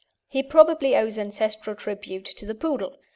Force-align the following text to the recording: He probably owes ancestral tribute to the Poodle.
He 0.29 0.41
probably 0.41 0.95
owes 0.95 1.19
ancestral 1.19 1.75
tribute 1.75 2.25
to 2.25 2.47
the 2.47 2.55
Poodle. 2.55 2.97